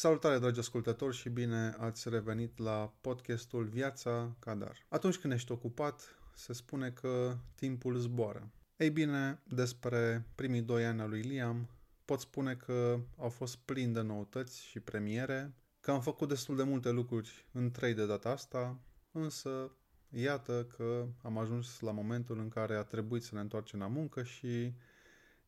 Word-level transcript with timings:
Salutare, 0.00 0.38
dragi 0.38 0.58
ascultători, 0.58 1.16
și 1.16 1.28
bine 1.28 1.74
ați 1.78 2.08
revenit 2.08 2.58
la 2.58 2.92
podcastul 3.00 3.64
Viața 3.64 4.36
Cadar. 4.38 4.86
Atunci 4.88 5.16
când 5.16 5.32
ești 5.32 5.52
ocupat, 5.52 6.18
se 6.34 6.52
spune 6.52 6.90
că 6.90 7.36
timpul 7.54 7.96
zboară. 7.96 8.50
Ei 8.76 8.90
bine, 8.90 9.40
despre 9.48 10.26
primii 10.34 10.62
doi 10.62 10.84
ani 10.84 11.00
al 11.00 11.08
lui 11.08 11.20
Liam, 11.20 11.68
pot 12.04 12.20
spune 12.20 12.54
că 12.54 13.00
au 13.16 13.28
fost 13.28 13.56
plini 13.56 13.92
de 13.92 14.00
noutăți 14.00 14.62
și 14.64 14.80
premiere, 14.80 15.54
că 15.80 15.90
am 15.90 16.00
făcut 16.00 16.28
destul 16.28 16.56
de 16.56 16.62
multe 16.62 16.90
lucruri 16.90 17.46
în 17.52 17.70
trei 17.70 17.94
de 17.94 18.06
data 18.06 18.30
asta, 18.30 18.80
însă 19.12 19.70
iată 20.08 20.66
că 20.76 21.06
am 21.22 21.38
ajuns 21.38 21.80
la 21.80 21.90
momentul 21.90 22.38
în 22.38 22.48
care 22.48 22.74
a 22.74 22.82
trebuit 22.82 23.22
să 23.22 23.34
ne 23.34 23.40
întoarcem 23.40 23.78
la 23.78 23.86
muncă 23.86 24.22
și 24.22 24.74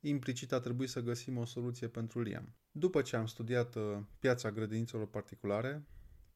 implicit 0.09 0.53
a 0.53 0.61
trebuit 0.61 0.89
să 0.89 1.00
găsim 1.00 1.37
o 1.37 1.45
soluție 1.45 1.89
pentru 1.89 2.21
Liam. 2.21 2.55
După 2.71 3.02
ce 3.02 3.16
am 3.16 3.27
studiat 3.27 3.75
uh, 3.75 3.82
piața 4.19 4.51
grădinițelor 4.51 5.07
particulare, 5.07 5.87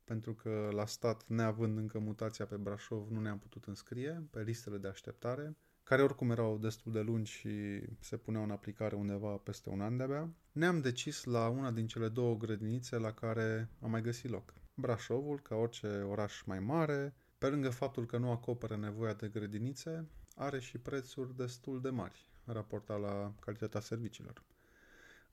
pentru 0.05 0.35
că 0.35 0.69
la 0.73 0.87
stat, 0.87 1.25
neavând 1.27 1.79
încă 1.79 1.99
mutația 1.99 2.47
pe 2.47 2.57
Brașov, 2.57 3.09
nu 3.11 3.21
ne-am 3.21 3.39
putut 3.39 3.65
înscrie 3.65 4.27
pe 4.31 4.43
listele 4.43 4.79
de 4.79 4.89
așteptare, 4.89 5.57
care 5.83 6.03
oricum 6.03 6.31
erau 6.31 6.59
destul 6.59 6.93
de 6.93 7.01
lungi 7.01 7.33
și 7.33 7.81
se 8.01 8.17
puneau 8.17 8.45
în 8.45 8.51
aplicare 8.51 8.97
undeva 8.97 9.37
peste 9.37 9.71
un 9.71 9.81
an 9.81 9.97
de-abia, 9.97 10.31
ne-am 10.53 10.81
decis 10.81 11.25
la 11.25 11.49
una 11.49 11.71
din 11.71 11.87
cele 11.87 12.09
două 12.09 12.37
grădinițe 12.37 12.97
la 12.97 13.13
care 13.13 13.71
am 13.81 13.91
mai 13.91 14.03
găsit 14.03 14.31
loc. 14.31 14.55
Brașovul, 14.75 15.41
ca 15.41 15.55
orice 15.55 15.87
oraș 15.87 16.43
mai 16.43 16.61
mare, 16.61 17.15
pe 17.39 17.49
lângă 17.49 17.71
faptul 17.71 18.07
că 18.07 18.19
nu 18.19 18.31
acoperă 18.31 18.77
nevoia 18.77 19.13
de 19.13 19.29
grădinițe, 19.29 20.09
are 20.35 20.61
și 20.61 20.79
prețuri 20.79 21.37
destul 21.37 21.81
de 21.81 21.91
mari, 21.91 22.31
raportat 22.53 23.01
la 23.01 23.35
calitatea 23.41 23.81
serviciilor. 23.81 24.43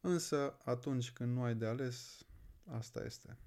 Însă, 0.01 0.57
atunci 0.63 1.11
când 1.11 1.35
nu 1.35 1.43
ai 1.43 1.55
de 1.55 1.65
ales, 1.65 2.25
asta 2.65 3.03
este. 3.05 3.37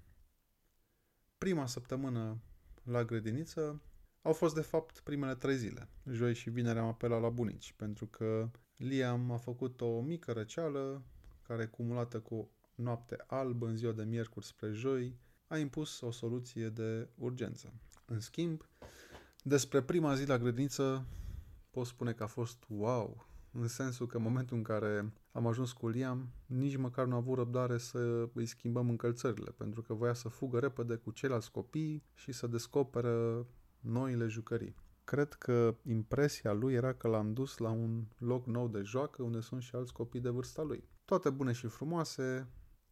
Prima 1.37 1.65
săptămână 1.65 2.37
la 2.83 3.03
grădiniță 3.03 3.81
au 4.21 4.33
fost 4.33 4.55
de 4.55 4.61
fapt 4.61 4.99
primele 4.99 5.35
trei 5.35 5.57
zile. 5.57 5.89
Joi 6.11 6.33
și 6.33 6.49
vineri 6.49 6.79
am 6.79 6.87
apelat 6.87 7.21
la 7.21 7.29
bunici, 7.29 7.73
pentru 7.73 8.05
că 8.05 8.49
Liam 8.75 9.31
a 9.31 9.37
făcut 9.37 9.81
o 9.81 10.01
mică 10.01 10.31
răceală 10.31 11.03
care, 11.41 11.65
cumulată 11.65 12.19
cu 12.19 12.49
noapte 12.75 13.23
albă 13.27 13.67
în 13.67 13.75
ziua 13.75 13.91
de 13.91 14.03
miercuri 14.03 14.45
spre 14.45 14.71
joi, 14.71 15.19
a 15.47 15.57
impus 15.57 16.01
o 16.01 16.11
soluție 16.11 16.69
de 16.69 17.09
urgență. 17.15 17.73
În 18.05 18.19
schimb, 18.19 18.67
despre 19.43 19.81
prima 19.81 20.15
zi 20.15 20.25
la 20.25 20.37
grădiniță 20.37 21.05
pot 21.69 21.85
spune 21.85 22.13
că 22.13 22.23
a 22.23 22.27
fost 22.27 22.63
wow, 22.67 23.27
în 23.59 23.67
sensul 23.67 24.07
că 24.07 24.17
în 24.17 24.23
momentul 24.23 24.57
în 24.57 24.63
care 24.63 25.13
am 25.31 25.47
ajuns 25.47 25.71
cu 25.71 25.87
Liam, 25.87 26.29
nici 26.45 26.77
măcar 26.77 27.05
nu 27.05 27.13
a 27.13 27.17
avut 27.17 27.37
răbdare 27.37 27.77
să 27.77 28.29
îi 28.33 28.45
schimbăm 28.45 28.89
încălțările, 28.89 29.51
pentru 29.51 29.81
că 29.81 29.93
voia 29.93 30.13
să 30.13 30.27
fugă 30.27 30.59
repede 30.59 30.95
cu 30.95 31.11
ceilalți 31.11 31.51
copii 31.51 32.03
și 32.13 32.31
să 32.31 32.47
descoperă 32.47 33.45
noile 33.79 34.27
jucării. 34.27 34.75
Cred 35.03 35.33
că 35.33 35.75
impresia 35.83 36.53
lui 36.53 36.73
era 36.73 36.93
că 36.93 37.07
l-am 37.07 37.33
dus 37.33 37.57
la 37.57 37.69
un 37.69 38.05
loc 38.17 38.45
nou 38.45 38.67
de 38.67 38.81
joacă 38.81 39.23
unde 39.23 39.39
sunt 39.39 39.61
și 39.61 39.75
alți 39.75 39.93
copii 39.93 40.19
de 40.19 40.29
vârsta 40.29 40.61
lui. 40.61 40.89
Toate 41.05 41.29
bune 41.29 41.51
și 41.51 41.67
frumoase, 41.67 42.47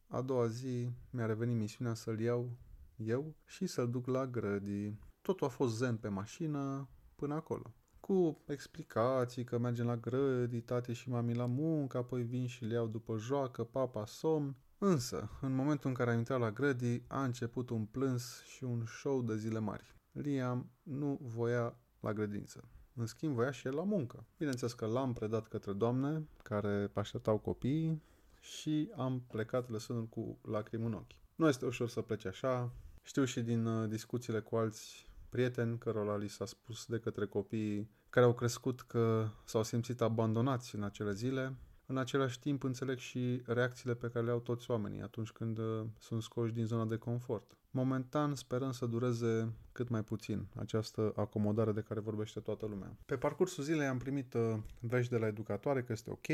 a 0.07 0.21
doua 0.21 0.47
zi 0.47 0.89
mi-a 1.09 1.25
revenit 1.25 1.55
misiunea 1.55 1.93
să-l 1.93 2.19
iau 2.19 2.57
eu 2.95 3.35
și 3.45 3.67
să-l 3.67 3.89
duc 3.89 4.07
la 4.07 4.27
grădii. 4.27 4.99
Totul 5.21 5.47
a 5.47 5.49
fost 5.49 5.75
zen 5.75 5.97
pe 5.97 6.07
mașină 6.07 6.89
până 7.15 7.33
acolo 7.33 7.73
cu 8.05 8.41
explicații 8.47 9.43
că 9.43 9.57
mergem 9.57 9.85
la 9.85 9.95
grădi, 9.95 10.61
tati 10.61 10.93
și 10.93 11.09
mami 11.09 11.33
la 11.33 11.45
muncă, 11.45 11.97
apoi 11.97 12.23
vin 12.23 12.47
și 12.47 12.65
le 12.65 12.73
iau 12.73 12.87
după 12.87 13.17
joacă, 13.17 13.63
papa 13.63 14.05
somn. 14.05 14.55
Însă, 14.77 15.29
în 15.41 15.55
momentul 15.55 15.89
în 15.89 15.95
care 15.95 16.11
am 16.11 16.17
intrat 16.17 16.39
la 16.39 16.51
grădi, 16.51 17.01
a 17.07 17.23
început 17.23 17.69
un 17.69 17.85
plâns 17.85 18.43
și 18.43 18.63
un 18.63 18.85
show 18.85 19.21
de 19.21 19.37
zile 19.37 19.59
mari. 19.59 19.95
Liam 20.11 20.69
nu 20.83 21.19
voia 21.21 21.77
la 21.99 22.13
grădință. 22.13 22.63
În 22.93 23.05
schimb, 23.05 23.33
voia 23.33 23.51
și 23.51 23.67
el 23.67 23.75
la 23.75 23.83
muncă. 23.83 24.25
Bineînțeles 24.37 24.73
că 24.73 24.85
l-am 24.85 25.13
predat 25.13 25.47
către 25.47 25.73
doamne 25.73 26.27
care 26.43 26.91
așteptau 26.93 27.37
copiii 27.37 28.01
și 28.39 28.91
am 28.95 29.23
plecat 29.27 29.69
lăsându-l 29.69 30.07
cu 30.07 30.39
lacrimi 30.41 30.85
în 30.85 30.93
ochi. 30.93 31.15
Nu 31.35 31.47
este 31.47 31.65
ușor 31.65 31.89
să 31.89 32.01
pleci 32.01 32.25
așa. 32.25 32.71
Știu 33.01 33.23
și 33.23 33.41
din 33.41 33.65
uh, 33.65 33.89
discuțiile 33.89 34.39
cu 34.39 34.55
alți 34.55 35.09
prieteni 35.29 35.77
cărora 35.77 36.15
li 36.15 36.27
s-a 36.29 36.45
spus 36.45 36.85
de 36.85 36.99
către 36.99 37.25
copiii 37.25 37.89
care 38.09 38.25
au 38.25 38.33
crescut 38.33 38.81
că 38.81 39.27
s-au 39.45 39.63
simțit 39.63 40.01
abandonați 40.01 40.75
în 40.75 40.83
acele 40.83 41.13
zile. 41.13 41.55
În 41.85 41.97
același 41.97 42.39
timp 42.39 42.63
înțeleg 42.63 42.97
și 42.97 43.41
reacțiile 43.45 43.95
pe 43.95 44.09
care 44.09 44.25
le 44.25 44.31
au 44.31 44.39
toți 44.39 44.71
oamenii 44.71 45.01
atunci 45.01 45.31
când 45.31 45.57
uh, 45.57 45.85
sunt 45.99 46.21
scoși 46.21 46.53
din 46.53 46.65
zona 46.65 46.85
de 46.85 46.97
confort. 46.97 47.57
Momentan 47.71 48.35
sperăm 48.35 48.71
să 48.71 48.85
dureze 48.85 49.53
cât 49.71 49.89
mai 49.89 50.03
puțin 50.03 50.47
această 50.55 51.13
acomodare 51.15 51.71
de 51.71 51.81
care 51.81 51.99
vorbește 51.99 52.39
toată 52.39 52.65
lumea. 52.65 52.97
Pe 53.05 53.17
parcursul 53.17 53.63
zilei 53.63 53.87
am 53.87 53.97
primit 53.97 54.33
uh, 54.33 54.57
vești 54.79 55.11
de 55.11 55.17
la 55.17 55.27
educatoare 55.27 55.83
că 55.83 55.91
este 55.91 56.09
ok, 56.11 56.27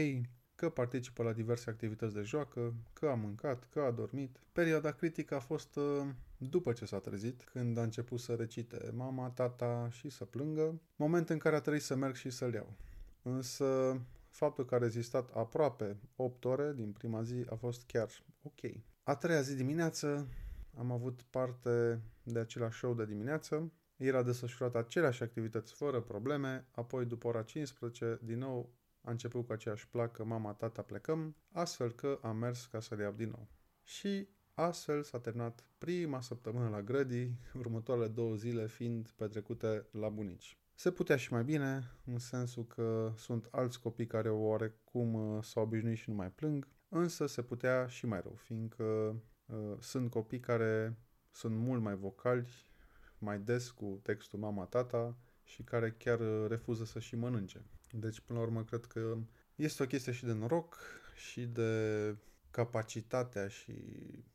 că 0.62 0.70
participă 0.70 1.24
la 1.24 1.34
diverse 1.34 1.70
activități 1.70 2.14
de 2.14 2.22
joacă, 2.22 2.74
că 2.94 3.08
a 3.08 3.14
mâncat, 3.14 3.68
că 3.72 3.80
a 3.80 3.92
dormit. 3.92 4.40
Perioada 4.52 4.92
critică 4.92 5.36
a 5.36 5.40
fost 5.40 5.76
uh, 5.76 6.08
după 6.38 6.74
ce 6.74 6.86
s-a 6.86 7.00
trezit, 7.00 7.44
când 7.44 7.78
a 7.78 7.82
început 7.82 8.20
să 8.20 8.34
recite 8.34 8.92
mama, 8.96 9.30
tata 9.30 9.88
și 9.92 10.10
să 10.10 10.26
plângă, 10.26 10.82
moment 10.96 11.30
în 11.30 11.38
care 11.38 11.56
a 11.56 11.60
trebuit 11.60 11.82
să 11.82 11.96
merg 11.96 12.16
și 12.16 12.30
să-l 12.30 12.54
iau. 12.54 12.74
Însă 13.22 14.00
faptul 14.30 14.66
că 14.66 14.76
a 14.76 14.78
rezistat 14.78 15.30
aproape 15.34 15.98
8 16.16 16.46
ore 16.46 16.74
din 16.76 16.92
prima 16.92 17.24
zi 17.24 17.46
a 17.50 17.56
fost 17.56 17.84
chiar 17.86 18.10
ok. 18.42 18.72
A 19.04 19.16
treia 19.16 19.42
zi 19.42 19.56
dimineață 19.56 20.28
am 20.78 20.92
avut 20.92 21.22
parte 21.22 22.02
de 22.24 22.40
același 22.40 22.78
show 22.78 22.94
de 22.94 23.06
dimineață, 23.06 23.72
era 23.98 24.24
desfășurat 24.24 24.76
aceleași 24.76 25.24
activități 25.24 25.74
fără 25.74 26.02
probleme, 26.02 26.68
apoi 26.72 27.06
după 27.06 27.28
ora 27.28 27.42
15 27.42 28.20
din 28.24 28.38
nou 28.38 28.70
a 29.02 29.12
început 29.12 29.46
cu 29.46 29.52
aceeași 29.52 29.90
placă 29.90 30.24
mama, 30.24 30.54
tata 30.54 30.82
plecăm, 30.82 31.36
astfel 31.52 31.92
că 31.92 32.20
am 32.22 32.38
mers 32.38 32.66
ca 32.66 32.80
să 32.80 32.96
le 32.96 33.04
iau 33.04 33.12
din 33.12 33.30
nou. 33.30 33.48
Și 33.84 34.28
astfel 34.54 35.04
s-a 35.04 35.20
terminat 35.20 35.64
prima 35.78 36.22
săptămână 36.22 36.70
la 36.70 36.82
grădii, 36.82 37.40
următoarele 37.62 38.08
două 38.08 38.36
zile 38.36 38.68
fiind 38.68 39.10
petrecute 39.16 39.86
la 39.92 40.10
bunici. 40.10 40.58
Se 40.74 40.92
putea 40.92 41.16
și 41.16 41.34
mai 41.34 41.44
bine, 41.44 41.92
în 42.06 42.18
sensul 42.18 42.66
că 42.66 43.14
sunt 43.16 43.48
alți 43.52 43.82
copii 43.82 44.08
care 44.08 44.30
oarecum 44.30 45.14
uh, 45.14 45.44
s-au 45.44 45.64
obișnuit 45.64 45.98
și 45.98 46.10
nu 46.10 46.16
mai 46.16 46.32
plâng, 46.32 46.68
însă 46.90 47.26
se 47.26 47.42
putea 47.42 47.88
și 47.88 48.06
mai 48.06 48.22
rău, 48.22 48.34
fiindcă 48.34 48.84
uh, 49.46 49.78
sunt 49.80 50.10
copii 50.10 50.40
care 50.40 50.98
sunt 51.32 51.56
mult 51.56 51.82
mai 51.82 51.96
vocali, 51.96 52.48
mai 53.18 53.40
des 53.40 53.72
cu 53.72 54.00
textul 54.04 54.40
mama-tata 54.40 55.16
și 55.52 55.64
care 55.64 55.92
chiar 55.92 56.20
uh, 56.20 56.48
refuză 56.48 56.86
să 56.86 57.00
și 57.00 57.16
mănânce. 57.16 57.62
Deci, 57.92 58.20
până 58.20 58.40
la 58.40 58.46
urmă, 58.46 58.64
cred 58.64 58.86
că 58.86 59.18
este 59.56 59.84
o 59.84 59.86
chestie 59.86 60.12
și 60.12 60.26
de 60.26 60.34
noroc 60.34 60.78
și 61.16 61.46
de 61.46 62.16
capacitatea 62.52 63.48
și 63.48 63.74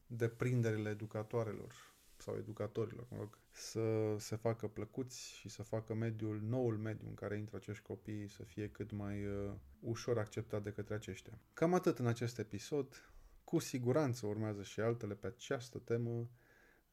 deprinderile 0.06 0.91
educatoarelor 0.91 1.75
sau 2.16 2.37
educatorilor, 2.37 3.06
mă 3.10 3.16
rog, 3.19 3.38
să 3.50 4.16
se 4.19 4.37
facă 4.37 4.66
plăcuți 4.66 5.32
și 5.32 5.49
să 5.49 5.62
facă 5.62 5.94
mediul, 5.94 6.41
noul 6.49 6.77
mediu 6.77 7.09
în 7.09 7.15
care 7.15 7.37
intră 7.37 7.56
acești 7.56 7.83
copii 7.83 8.28
să 8.28 8.43
fie 8.43 8.69
cât 8.69 8.91
mai 8.91 9.27
uh, 9.27 9.53
ușor 9.81 10.19
acceptat 10.19 10.62
de 10.62 10.71
către 10.71 10.94
aceștia. 10.94 11.38
Cam 11.53 11.75
atât 11.75 11.98
în 11.98 12.06
acest 12.06 12.38
episod. 12.38 13.10
Cu 13.44 13.59
siguranță 13.59 14.27
urmează 14.27 14.62
și 14.62 14.81
altele 14.81 15.15
pe 15.15 15.27
această 15.27 15.78
temă, 15.78 16.28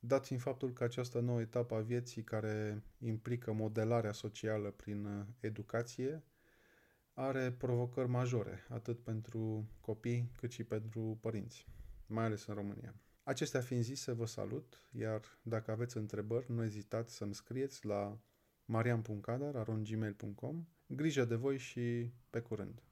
dat 0.05 0.25
fiind 0.25 0.41
faptul 0.41 0.73
că 0.73 0.83
această 0.83 1.19
nouă 1.19 1.41
etapă 1.41 1.75
a 1.75 1.79
vieții 1.79 2.23
care 2.23 2.83
implică 2.99 3.51
modelarea 3.51 4.11
socială 4.11 4.71
prin 4.71 5.05
uh, 5.05 5.25
educație 5.39 6.23
are 7.13 7.51
provocări 7.51 8.07
majore, 8.07 8.65
atât 8.69 8.99
pentru 8.99 9.69
copii 9.81 10.31
cât 10.37 10.51
și 10.51 10.63
pentru 10.63 11.17
părinți, 11.21 11.67
mai 12.05 12.25
ales 12.25 12.45
în 12.45 12.53
România. 12.53 12.95
Acestea 13.23 13.61
fiind 13.61 13.83
zise, 13.83 14.11
vă 14.11 14.25
salut, 14.25 14.87
iar 14.91 15.21
dacă 15.41 15.71
aveți 15.71 15.97
întrebări, 15.97 16.51
nu 16.51 16.63
ezitați 16.63 17.15
să-mi 17.15 17.33
scrieți 17.33 17.85
la 17.85 18.19
marian.cadar.gmail.com 18.65 20.67
Grijă 20.85 21.25
de 21.25 21.35
voi 21.35 21.57
și 21.57 22.13
pe 22.29 22.39
curând! 22.39 22.83